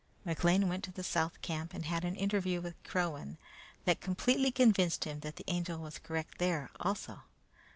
McLean 0.25 0.67
went 0.67 0.83
to 0.85 0.91
the 0.91 1.03
South 1.03 1.39
camp 1.43 1.75
and 1.75 1.85
had 1.85 2.03
an 2.03 2.15
interview 2.15 2.59
with 2.59 2.81
Crowen 2.81 3.37
that 3.85 4.01
completely 4.01 4.49
convinced 4.49 5.03
him 5.03 5.19
that 5.19 5.35
the 5.35 5.45
Angel 5.47 5.77
was 5.77 5.99
correct 5.99 6.39
there 6.39 6.71
also. 6.79 7.21